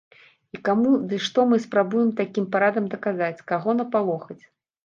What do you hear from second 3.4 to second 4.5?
каго напалохаць?